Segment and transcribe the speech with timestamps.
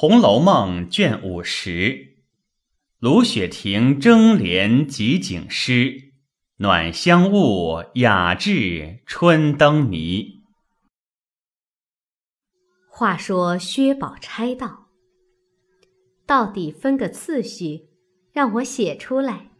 [0.00, 2.16] 红楼梦》卷五十，
[3.00, 6.14] 卢雪亭争联集景诗，
[6.56, 10.40] 暖香雾，雅致春灯谜。
[12.88, 14.88] 话说薛宝钗道
[16.24, 17.90] ：“到底分个次序，
[18.32, 19.50] 让我写出来。”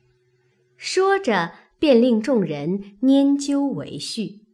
[0.79, 4.47] 说着，便令众人拈阄为序。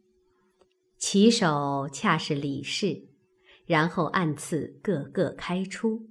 [0.98, 3.05] 起手恰是李氏。
[3.66, 6.08] 然后按次个个开出。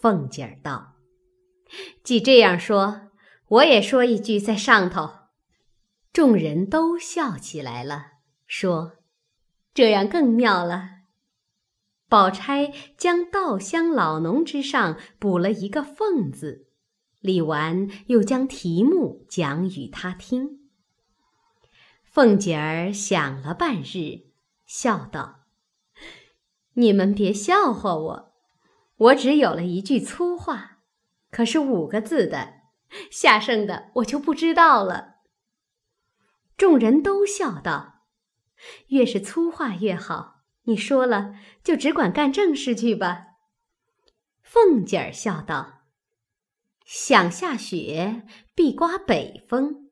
[0.00, 0.94] 凤姐儿道
[2.02, 3.10] ：“既这样说，
[3.48, 5.10] 我也说一句在上头。”
[6.12, 8.12] 众人都笑起来了，
[8.46, 8.94] 说
[9.74, 10.90] ：“这样更妙了。”
[12.08, 16.68] 宝钗将“稻香老农”之上补了一个“凤”字，
[17.20, 20.70] 李纨又将题目讲与他听。
[22.04, 24.30] 凤姐儿想了半日，
[24.66, 25.37] 笑道。
[26.78, 28.34] 你们别笑话我，
[28.98, 30.78] 我只有了一句粗话，
[31.28, 32.60] 可是五个字的，
[33.10, 35.16] 下剩的我就不知道了。
[36.56, 38.04] 众人都笑道
[38.88, 41.34] ：“越是粗话越好，你说了
[41.64, 43.26] 就只管干正事去吧。”
[44.40, 45.80] 凤姐儿笑道
[46.86, 48.22] ：“想下雪
[48.54, 49.90] 必刮北风，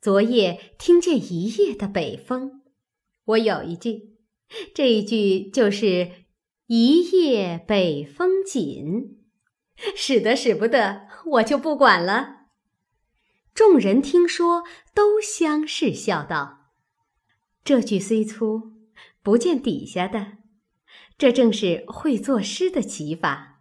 [0.00, 2.62] 昨夜听见一夜的北风，
[3.24, 4.10] 我有一句。”
[4.74, 6.10] 这一句就是
[6.66, 9.18] “一夜北风紧”，
[9.96, 12.40] 使得使不得，我就不管了。
[13.54, 14.62] 众人听说，
[14.94, 16.70] 都相视笑道
[17.64, 18.72] ：“这句虽粗，
[19.22, 20.38] 不见底下的，
[21.18, 23.60] 这正是会作诗的起法，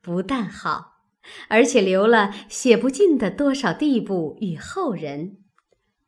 [0.00, 1.04] 不但好，
[1.48, 5.38] 而且留了写不尽的多少地步与后人。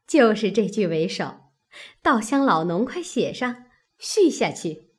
[0.07, 1.37] 就是这句为首，
[2.03, 3.64] 稻香老农，快写上。”
[3.99, 4.91] 续下去，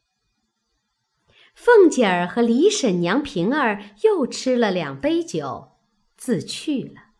[1.53, 5.77] 凤姐儿和李婶娘、平儿又吃了两杯酒，
[6.17, 7.13] 自去了。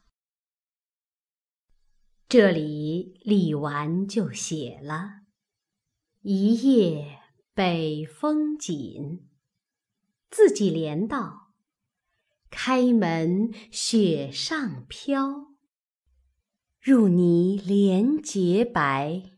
[2.28, 5.22] 这里李纨就写了
[6.22, 7.20] “一夜
[7.54, 9.30] 北风紧”，
[10.32, 11.54] 自己连道
[12.50, 15.54] ：“开门雪上飘，
[16.82, 19.38] 入泥莲洁白。”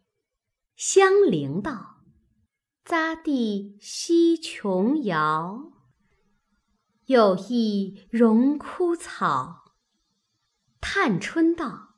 [0.78, 1.97] 香菱道。
[2.88, 5.74] 匝地西琼瑶，
[7.08, 9.74] 有意荣枯草。
[10.80, 11.96] 探春道：“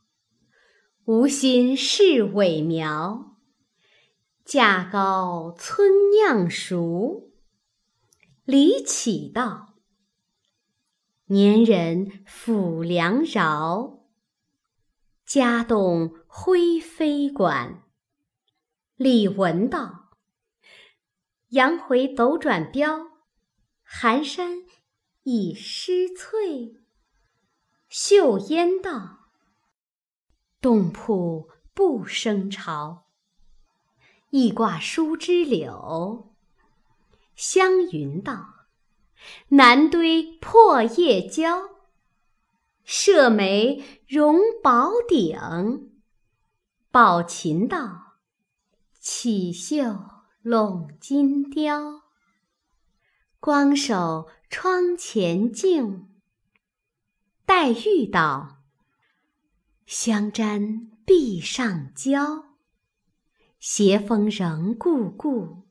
[1.05, 3.37] 无心是伟苗，
[4.43, 7.33] 价高村酿熟。”
[8.43, 9.75] 李绮道
[11.29, 14.07] ：“年人抚良饶，
[15.23, 17.83] 家动灰飞馆。”
[18.97, 19.98] 李文道。
[21.49, 23.07] 杨回斗转标，
[23.81, 24.65] 寒山
[25.23, 26.75] 已失翠。
[27.87, 29.31] 秀烟道
[30.61, 33.07] ：“洞铺不生潮。”
[34.29, 36.35] 一挂疏枝柳。
[37.35, 38.67] 湘云道
[39.49, 41.63] ：“南堆破叶蕉。”
[42.85, 45.99] 射梅容宝鼎。
[46.91, 48.17] 宝琴道
[49.01, 52.03] ：“绮绣。”笼金雕，
[53.41, 56.07] 光守窗前镜。
[57.45, 58.63] 黛玉道
[59.85, 62.55] ：“香毡壁上娇，
[63.59, 65.67] 斜风仍故故。”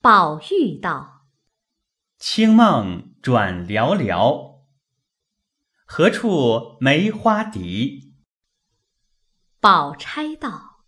[0.00, 1.26] 宝玉道
[2.18, 4.60] ：“清梦转寥寥，
[5.84, 8.14] 何处梅花笛？”
[9.58, 10.84] 宝钗道：“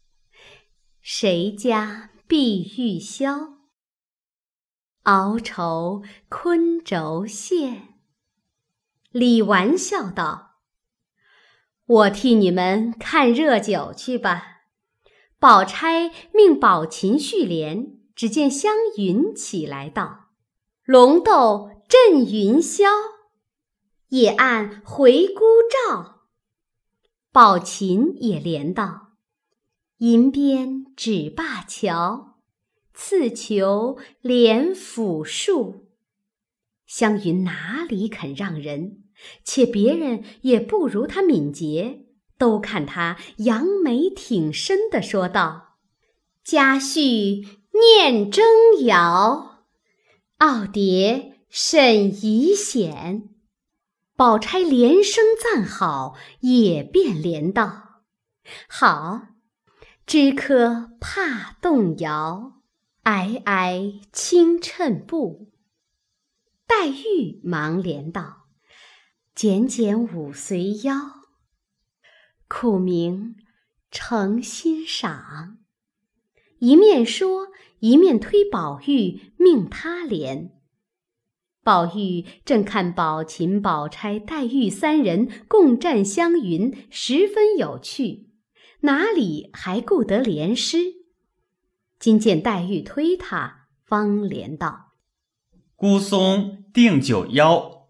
[1.02, 3.54] 谁家？”碧玉箫，
[5.04, 7.94] 熬愁昆轴线。
[9.10, 10.58] 李纨笑道
[11.88, 14.58] ：“我替你们看热酒去吧。”
[15.40, 20.26] 宝钗命宝琴续帘，只见湘云起来道
[20.84, 22.84] ：“龙斗震云霄，
[24.08, 26.26] 野岸回孤照。”
[27.32, 29.07] 宝琴也连道。
[29.98, 32.36] 银鞭指灞桥，
[32.94, 35.88] 刺球连府树。
[36.86, 39.02] 湘云哪里肯让人？
[39.42, 42.06] 且别人也不如他敏捷，
[42.38, 45.78] 都看他扬眉挺身的说道
[46.44, 48.44] ：“家婿念征
[48.84, 49.64] 谣，
[50.36, 53.30] 傲蝶甚怡显。”
[54.14, 58.02] 宝钗连声赞好，也便连道
[58.70, 59.22] ：“好。”
[60.08, 62.62] 枝柯怕动摇，
[63.04, 65.52] 皑皑轻衬布。
[66.66, 68.46] 黛玉忙连道
[69.36, 70.94] ：“减减五随腰，
[72.48, 73.36] 苦名
[73.90, 75.58] 诚欣赏。”
[76.58, 77.48] 一面说，
[77.80, 80.58] 一面推宝玉命他连。
[81.62, 88.27] 宝玉正看宝琴、宝钗、黛玉三人共战湘云，十分有趣，
[88.80, 90.78] 哪里还顾得连诗？
[91.98, 94.92] 今见黛玉推他，方连道
[95.74, 97.88] ：“孤松定九腰，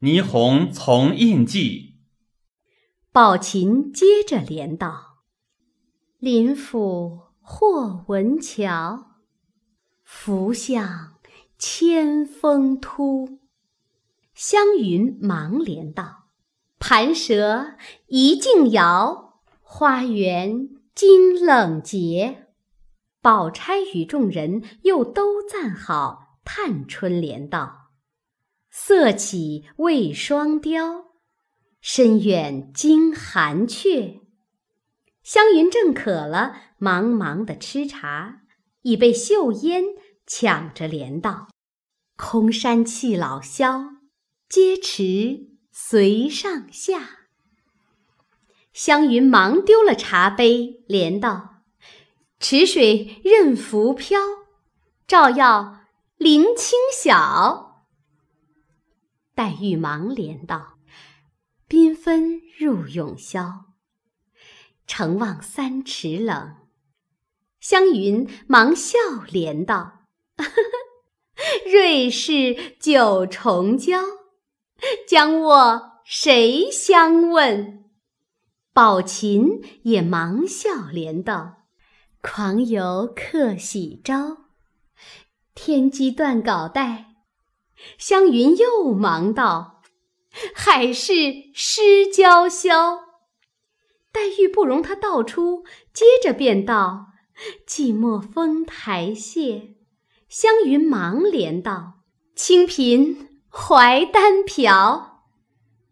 [0.00, 1.96] 霓虹从印记。”
[3.12, 5.22] 宝琴接着连道
[6.18, 9.12] ：“林府或文桥，
[10.02, 11.12] 拂向。”
[11.58, 13.38] 千峰突，
[14.34, 16.28] 湘云忙连道
[16.78, 17.76] ：“盘蛇
[18.08, 19.25] 一径摇，
[19.78, 22.46] 花园惊冷结。”
[23.20, 27.90] 宝钗与众人又都赞好，探春联道
[28.72, 31.04] ：“色起未双雕，
[31.82, 34.20] 深远惊寒雀。”
[35.22, 38.44] 湘云正渴了，忙忙的吃茶，
[38.80, 39.84] 已被秀烟。
[40.26, 41.48] 抢着连道
[42.16, 43.90] ：“空山气老萧，
[44.48, 47.25] 阶池随上下。”
[48.76, 51.62] 湘云忙丢了茶杯，连道
[52.38, 54.20] ：“池水任浮漂，
[55.06, 55.78] 照耀
[56.18, 57.86] 林清晓。”
[59.34, 60.74] 黛玉忙连道
[61.66, 63.64] ：“缤纷入永宵，
[64.86, 66.56] 承望三尺冷。”
[67.58, 68.98] 湘云忙笑
[69.30, 70.00] 连道。
[71.64, 74.02] 瑞士九重娇，
[75.08, 77.85] 将我谁相问？
[78.76, 81.62] 宝琴也忙笑连道
[82.20, 84.36] ：“狂游客喜招，
[85.54, 87.14] 天机断稿带。”
[87.96, 89.80] 湘云又忙道
[90.54, 91.14] ：“海市
[91.54, 92.98] 失娇绡。”
[94.12, 95.64] 黛玉不容他道出，
[95.94, 97.06] 接着便道
[97.66, 99.76] ：“寂寞风台榭。”
[100.28, 102.02] 湘云忙连道
[102.36, 105.14] ：“清贫怀单瓢。”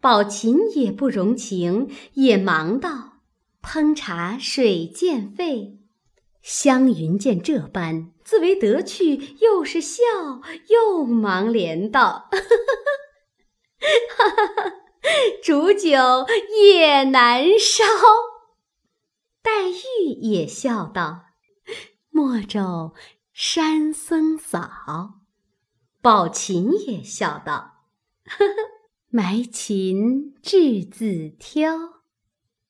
[0.05, 3.23] 宝琴也不容情，也忙道
[3.65, 5.79] ：“烹茶水渐沸。”
[6.45, 10.03] 湘云见这般，自为得趣，又是笑，
[10.69, 12.29] 又忙连道
[13.81, 14.73] ：“哈哈哈！
[15.43, 16.27] 煮酒
[16.63, 17.83] 也难烧。”
[19.41, 21.23] 黛玉也笑道
[22.13, 22.93] ：“莫咒。”
[23.33, 25.15] 山僧嫂，
[26.03, 27.87] 宝琴也笑道
[28.29, 28.55] ：“呵呵，
[29.15, 32.03] 埋琴稚子挑。”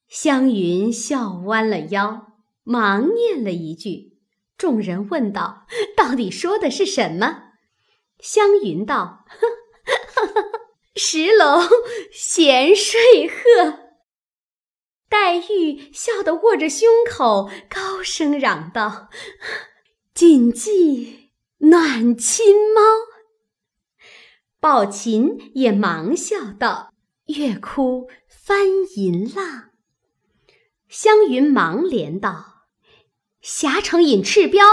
[0.06, 4.19] 湘云笑弯了腰，忙念了一句。
[4.58, 7.55] 众人问道：“到底说的是什么？”
[8.20, 9.49] 湘云道：“呵
[10.14, 10.43] 呵呵，
[10.94, 11.62] 石楼
[12.12, 13.79] 闲睡鹤。”
[15.08, 19.08] 黛玉笑得握着胸口，高声嚷道。
[20.12, 22.82] 谨记暖亲猫，
[24.64, 26.94] 宝琴也忙笑道
[27.37, 28.61] ：“月哭翻
[28.96, 29.72] 银浪。”
[30.88, 32.62] 湘云忙连道
[33.43, 34.64] ：“霞城引赤标。”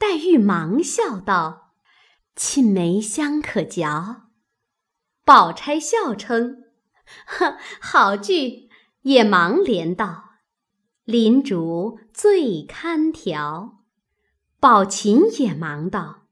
[0.00, 1.74] 黛玉忙笑道
[2.34, 4.30] ：“沁梅香可嚼。”
[5.26, 6.64] 宝钗笑称
[7.28, 8.70] ：“呵，好句。”
[9.04, 10.30] 也忙连道
[11.04, 13.82] ：“林竹最堪调。”
[14.58, 16.22] 宝琴也忙道：“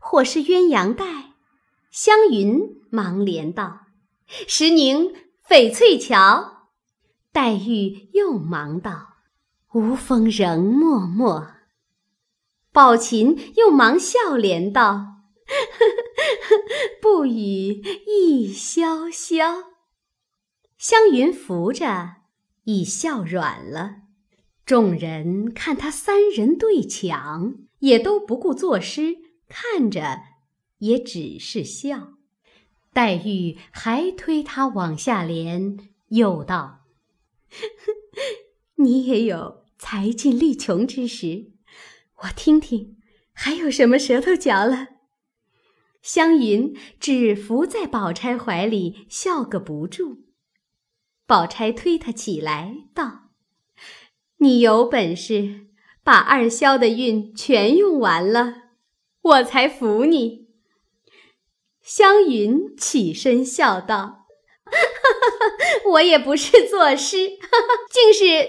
[0.00, 1.30] 或是鸳鸯带。”
[1.96, 3.82] 湘云忙连道
[4.26, 5.14] ：“石宁
[5.48, 6.70] 翡翠桥。”
[7.30, 9.10] 黛玉又忙道
[9.74, 11.54] ：“无风仍脉脉。”
[12.74, 15.20] 宝琴又忙笑连道
[17.00, 19.66] ：“不语亦潇潇。”
[20.76, 22.16] 湘云扶着，
[22.64, 23.98] 已笑软了。
[24.66, 30.18] 众人看他三人对抢，也都不顾作诗，看着
[30.84, 32.14] 也只是笑。
[32.92, 36.84] 黛玉还推他往下连，又道
[38.76, 41.52] ：“你也有才尽力穷之时，
[42.22, 42.96] 我听听
[43.32, 44.88] 还有什么舌头嚼了。”
[46.02, 50.26] 湘云只伏在宝钗怀里，笑个不住。
[51.26, 53.30] 宝钗推他起来，道。
[54.36, 55.68] 你有本事
[56.02, 58.54] 把二萧的韵全用完了，
[59.22, 60.43] 我才服你。
[61.84, 64.26] 湘云起身笑道
[65.92, 67.32] ：“我也不是作诗，
[67.92, 68.48] 竟是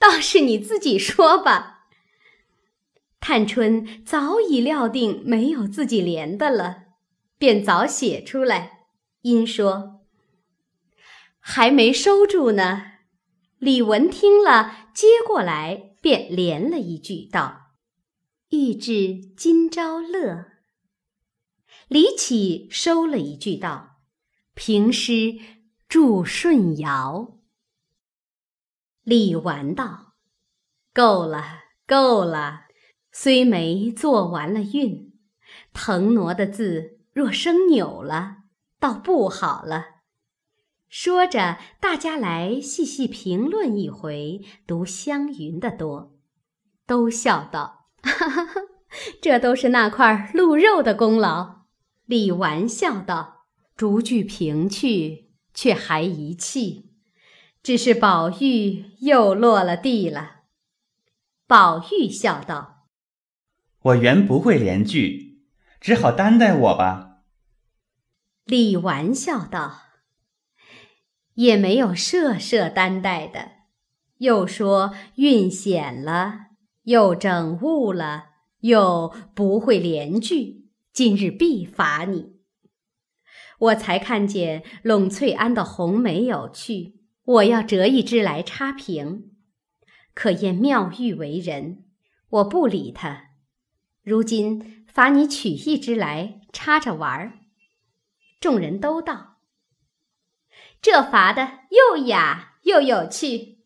[0.00, 1.88] 倒是你自己说吧。
[3.20, 6.84] 探春早已料定没有自己连的了，
[7.36, 8.86] 便早写出来。
[9.20, 10.00] 因说
[11.38, 12.92] ：“还没收住呢。”
[13.60, 17.70] 李文听了，接过来便连了一句道
[18.52, 20.44] ：“欲知今朝乐。”
[21.88, 24.02] 李启收了一句道
[24.52, 25.38] ：“平诗
[25.88, 27.38] 祝舜尧。”
[29.02, 30.12] 李纨道
[30.92, 31.42] ：“够了，
[31.86, 32.66] 够了。
[33.10, 35.10] 虽没做完了韵，
[35.72, 38.42] 腾挪的字若生扭了，
[38.78, 39.86] 倒不好了。”
[40.96, 46.14] 说着，大家来细细评论一回，读湘云的多，
[46.86, 48.60] 都笑道：“哈哈哈，
[49.20, 51.62] 这都是那块鹿肉的功劳。”
[52.06, 56.92] 李纨笑道：“逐句评去，却还一气，
[57.60, 60.42] 只是宝玉又落了地了。”
[61.48, 62.86] 宝玉笑道
[63.82, 65.42] ：“我原不会连句，
[65.80, 67.24] 只好担待我吧。”
[68.46, 69.80] 李纨笑道。
[71.34, 73.52] 也没有设设担待的，
[74.18, 76.46] 又说运险了，
[76.84, 78.26] 又整误了，
[78.60, 82.34] 又不会连句，今日必罚你。
[83.58, 89.30] 我才看见栊翠庵的红梅有趣，我要折一支来插瓶，
[90.12, 91.84] 可厌妙玉为人，
[92.28, 93.30] 我不理他。
[94.02, 97.38] 如今罚你取一支来插着玩儿，
[98.38, 99.33] 众人都道。
[100.84, 103.56] 这罚的又雅又有趣，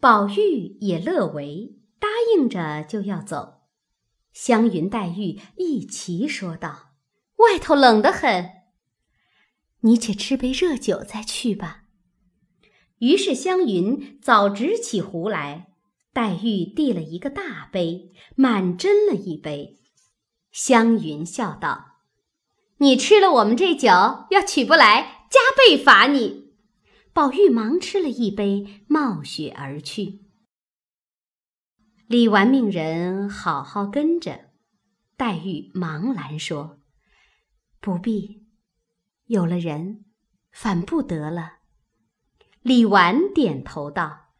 [0.00, 3.60] 宝玉也乐为，答应着就要走。
[4.32, 6.90] 湘云、黛玉一齐说道
[7.38, 8.50] ：“外头冷得很，
[9.82, 11.84] 你且吃杯热酒再去吧。”
[12.98, 15.68] 于是湘云早执起壶来，
[16.12, 19.78] 黛玉递了一个大杯，满斟了一杯。
[20.50, 22.00] 湘云笑道
[22.78, 23.88] ：“你吃了我们这酒，
[24.30, 26.54] 要取不来。”加倍罚你！
[27.12, 30.20] 宝玉忙吃了一杯，冒雪而去。
[32.06, 34.50] 李纨命人好好跟着，
[35.16, 36.78] 黛玉忙拦说
[37.80, 38.46] ：“不必，
[39.26, 40.04] 有了人，
[40.50, 41.58] 反不得了。”
[42.62, 44.30] 李纨点头道：“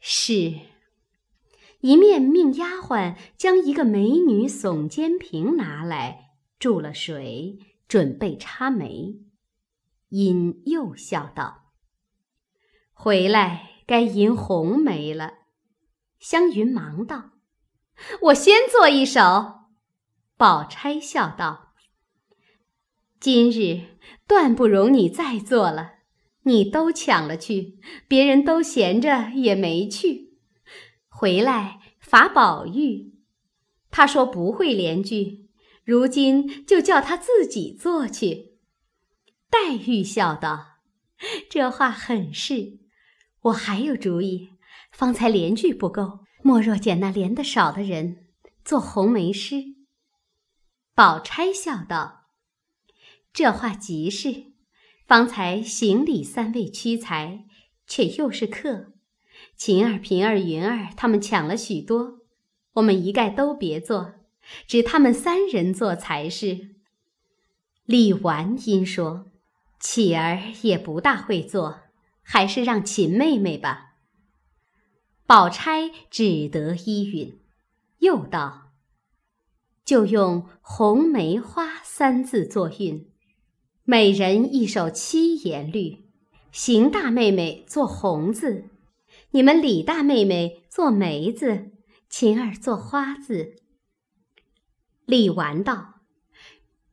[0.00, 0.54] 是。”
[1.80, 9.23] 一面命丫鬟将一个美女耸肩瓶拿来，注了水，准备插眉。
[10.08, 11.72] 因又笑道
[12.92, 15.34] ：“回来该吟红梅了。”
[16.20, 17.32] 湘云忙道
[18.22, 19.20] ：“我先做一首。”
[20.36, 21.74] 宝钗笑道
[23.20, 25.94] ：“今日断不容你再做了，
[26.42, 30.38] 你都抢了去，别人都闲着也没去。
[31.08, 33.14] 回来罚宝玉，
[33.90, 35.48] 他说不会连句，
[35.84, 38.53] 如今就叫他自己做去。”
[39.54, 40.78] 黛玉笑道
[41.48, 42.80] ：“这话很是，
[43.42, 44.50] 我还有主意。
[44.90, 48.26] 方才连句不够，莫若捡那连得少的人
[48.64, 49.76] 做红梅诗。”
[50.92, 52.24] 宝钗笑道
[53.32, 54.52] ：“这话极是。
[55.06, 57.44] 方才行礼三位屈才，
[57.86, 58.92] 却又是客，
[59.56, 62.18] 晴儿、平儿、云儿他们抢了许多，
[62.72, 64.14] 我们一概都别做，
[64.66, 66.74] 只他们三人做才是。”
[67.86, 69.30] 李纨因说。
[69.86, 71.80] 启儿也不大会做，
[72.22, 73.96] 还是让秦妹妹吧。
[75.26, 77.38] 宝钗只得依允，
[77.98, 78.72] 又道
[79.84, 83.10] ：“就用‘红梅花’三字作韵，
[83.84, 86.06] 每人一首七言律。
[86.50, 88.70] 邢大妹妹做‘红’字，
[89.32, 91.72] 你们李大妹妹做‘梅’字，
[92.08, 93.56] 晴儿做‘花’字。”
[95.04, 95.96] 李纨道：“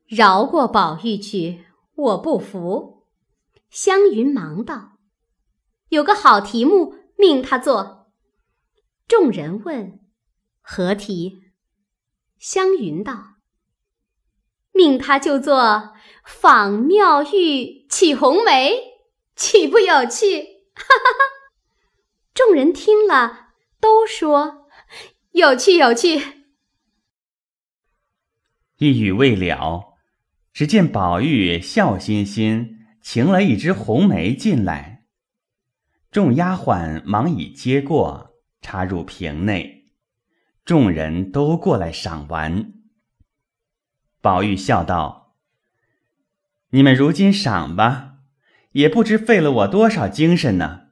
[0.07, 1.63] 饶过宝玉去。”
[1.95, 3.07] 我不服，
[3.69, 4.97] 湘云忙道
[5.89, 8.11] ：“有个好题目，命他做。”
[9.07, 9.99] 众人问
[10.61, 11.41] ：“何题？”
[12.39, 13.35] 湘云道
[14.71, 15.93] ：“命他就做
[16.25, 18.71] ‘仿妙玉起红梅’，
[19.35, 20.41] 岂不有趣？”
[20.73, 21.19] 哈哈哈！
[22.33, 24.69] 众人听了，都说
[25.31, 26.45] ：“有趣，有趣。”
[28.79, 29.90] 一语未了。
[30.61, 35.05] 只见宝玉笑嘻嘻，擎了一只红梅进来，
[36.11, 39.85] 众丫鬟忙已接过，插入瓶内，
[40.63, 42.73] 众人都过来赏玩。
[44.21, 45.33] 宝玉笑道
[46.69, 48.17] ：“你们如今赏吧，
[48.73, 50.89] 也不知费了我多少精神呢。”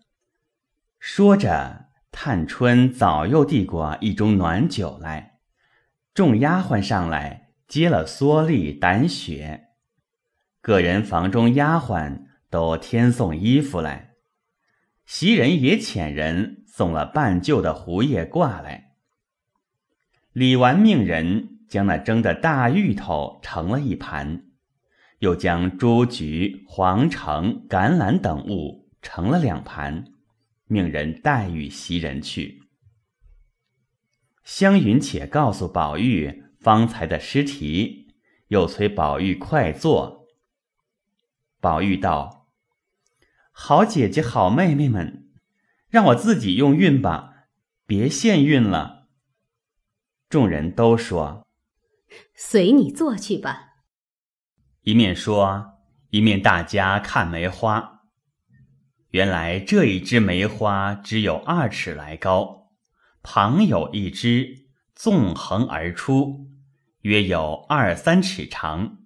[0.98, 5.38] 说着，探春早又递过一盅暖酒来，
[6.16, 9.68] 众丫鬟上来接了蓑笠、胆雪，
[10.60, 14.16] 个人房中丫鬟都添送衣服来，
[15.06, 18.96] 袭人也遣人送了半旧的胡叶褂来。
[20.34, 24.46] 李纨命人将那蒸的大芋头盛了一盘，
[25.20, 30.06] 又将朱菊、黄橙、橄榄等物盛了两盘。
[30.66, 32.64] 命人带与袭人去。
[34.44, 38.13] 湘云且告诉宝玉方才的诗题，
[38.48, 40.28] 又催宝玉快坐。
[41.60, 42.48] 宝玉道
[43.51, 45.30] ：“好姐姐、好妹妹们，
[45.89, 47.48] 让我自己用韵吧，
[47.86, 49.08] 别现韵了。”
[50.30, 51.48] 众人都说
[52.36, 53.68] ：“随你做去吧。”
[54.84, 58.01] 一面说，一面大家看梅花。
[59.12, 62.70] 原来这一枝梅花只有二尺来高，
[63.24, 64.69] 旁有一枝
[65.00, 66.50] 纵横而出，
[67.03, 68.98] 约有二三尺长，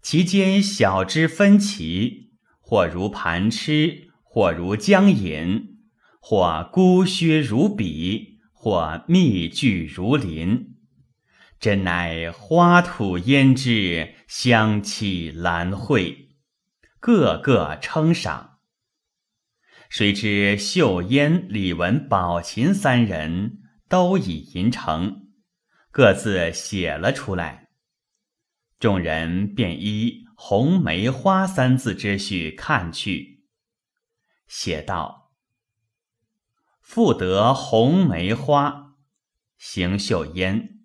[0.00, 2.30] 其间小枝分歧，
[2.60, 5.80] 或如盘螭，或如江引，
[6.20, 10.76] 或孤削如笔，或密聚如林，
[11.58, 16.28] 真乃花土胭脂，香气兰蕙，
[17.00, 18.60] 个个称赏。
[19.88, 23.61] 谁知秀烟、李文、宝琴三人
[23.92, 25.28] 都已吟成，
[25.90, 27.68] 各自写了出来。
[28.78, 33.44] 众人便依“红梅花”三字之序看去，
[34.46, 35.34] 写道
[36.80, 38.94] ：“复得红梅花，
[39.58, 40.80] 邢岫烟。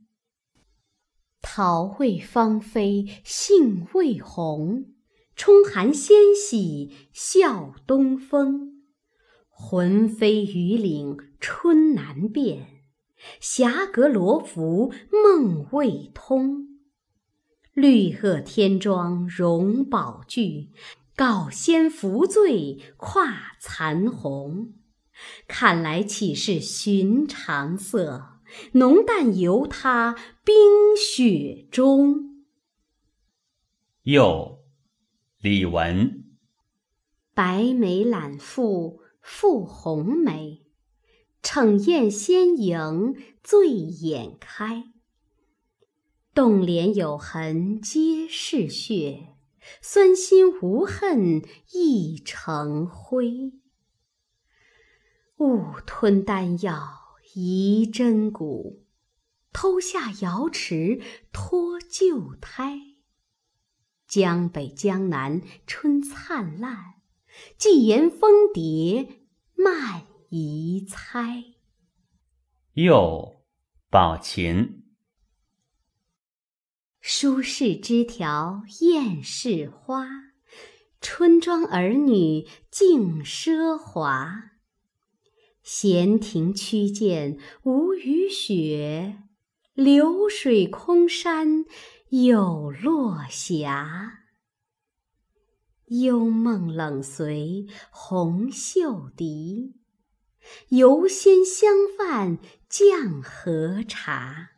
[1.41, 4.83] 桃未芳菲，杏未红，
[5.33, 8.83] 冲寒先喜，笑东风。”
[9.47, 12.76] 魂飞雨岭春难辨，
[13.39, 16.67] 霞阁罗浮梦未通。
[17.73, 20.71] 绿萼天妆容宝炬，
[21.15, 24.73] 膏仙扶醉跨残红。
[25.47, 28.39] 看来岂是寻常色？
[28.73, 32.45] 浓淡由他冰雪中。
[34.03, 34.59] 又，
[35.41, 36.23] 李纨，
[37.33, 39.01] 白眉揽腹。
[39.19, 40.63] 复红梅，
[41.49, 44.91] 逞艳先迎醉眼开。
[46.33, 49.37] 动帘有痕皆是血，
[49.81, 53.53] 酸心无恨亦成灰。
[55.37, 58.83] 误吞丹药疑真骨，
[59.53, 62.77] 偷下瑶池托旧胎。
[64.05, 66.95] 江北江南春灿烂。
[67.57, 69.21] 寄言蜂蝶
[69.55, 71.43] 慢移猜。
[72.73, 73.45] 又
[73.89, 74.83] 宝琴。
[76.99, 80.05] 书市枝条艳是花，
[80.99, 84.51] 春庄儿女竞奢华。
[85.63, 89.23] 闲庭曲涧无雨雪，
[89.73, 91.63] 流水空山
[92.09, 94.23] 有落霞。
[95.85, 99.75] 幽梦冷随红袖笛，
[100.69, 104.49] 游仙相伴降和茶。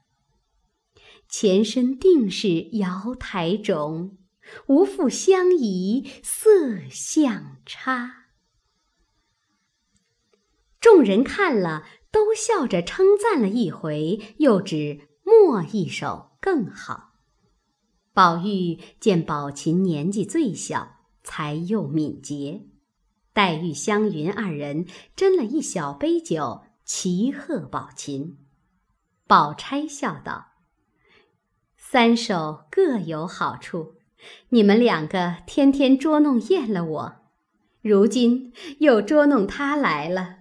[1.28, 4.18] 前身定是瑶台种，
[4.68, 8.28] 无复相疑色相差。
[10.80, 17.14] 众人看了，都笑着称赞了一回，又指末一首更好。
[18.14, 20.98] 宝玉见宝琴年纪最小。
[21.22, 22.69] 才又敏捷，
[23.40, 28.38] 黛玉、湘云二人斟了一小杯酒，齐贺宝琴。
[29.28, 30.48] 宝钗笑道
[31.78, 33.96] ：“三首各有好处，
[34.50, 37.16] 你们两个天天捉弄厌了我，
[37.82, 40.40] 如今又捉弄他来了。”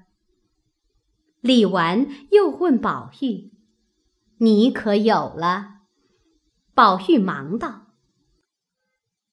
[1.41, 3.53] 李纨又问宝玉
[4.39, 5.83] ：“你可有了？”
[6.75, 7.93] 宝玉忙道：“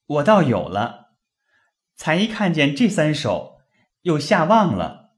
[0.05, 1.15] 我倒有了。”
[1.97, 3.54] 才一看见这三首，
[4.05, 5.15] 又下望了。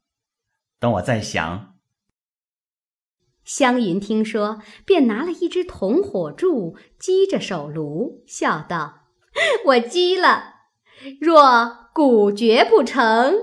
[0.79, 1.75] 等我再想。
[3.43, 9.07] 湘云听说，便拿了一支铜火柱，击着手炉，笑道
[9.67, 10.55] ：“我击了，
[11.19, 13.33] 若鼓绝不成，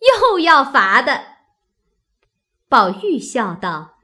[0.00, 1.20] 又要罚的。”
[2.68, 3.98] 宝玉笑道：“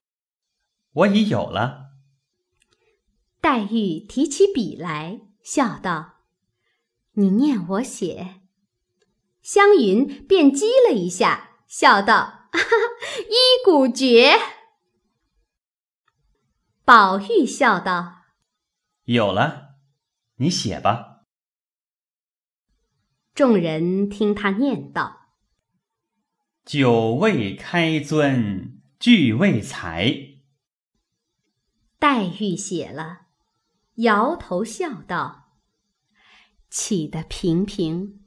[0.93, 1.87] 我已有了。”
[3.41, 6.15] 黛玉提起笔来，笑道
[7.15, 8.41] ：“你念我写。”
[9.47, 12.69] 湘云便击了一下，笑道：“哈哈
[13.29, 14.33] 一鼓诀。
[16.85, 18.25] 宝玉笑道
[19.07, 19.77] ：“有了，
[20.39, 21.27] 你写吧。”
[23.37, 25.29] 众人听他念道
[26.67, 30.41] ：“酒未开樽，句未裁。”
[32.01, 33.27] 黛玉写了，
[33.99, 35.53] 摇头笑道
[36.69, 38.25] ：“起得平平。”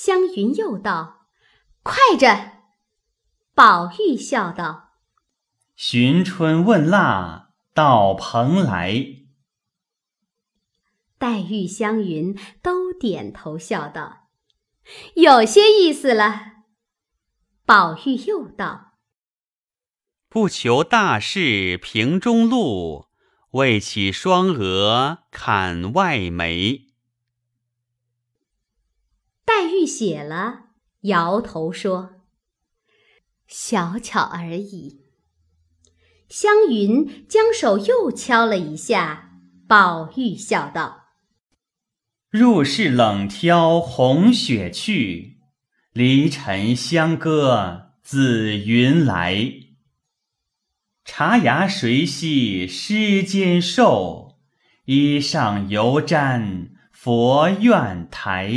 [0.00, 1.26] 湘云又道
[1.82, 2.52] ：“快着！”
[3.52, 4.90] 宝玉笑道
[5.74, 8.94] ：“寻春问腊到蓬莱。”
[11.18, 14.28] 黛玉、湘云都点头笑道
[15.16, 16.42] ：“有些意思了。”
[17.66, 18.92] 宝玉又道
[20.30, 23.06] ：“不求大事平中路，
[23.50, 26.84] 为起双蛾砍外眉。”
[29.58, 30.66] 黛玉写了，
[31.00, 32.10] 摇头说
[33.48, 35.00] ：“小巧而已。”
[36.30, 39.32] 湘云将手又敲了一下，
[39.66, 41.06] 宝玉笑道。
[42.30, 45.40] 入室冷挑红雪去，
[45.92, 49.54] 离尘香隔紫云来。
[51.04, 54.38] 茶芽谁系诗间瘦？
[54.84, 58.52] 衣上犹沾佛院台。